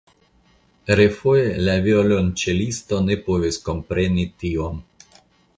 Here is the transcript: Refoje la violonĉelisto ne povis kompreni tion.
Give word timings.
Refoje 0.99 1.51
la 1.67 1.75
violonĉelisto 1.89 3.03
ne 3.11 3.21
povis 3.29 3.63
kompreni 3.69 4.29
tion. 4.45 4.85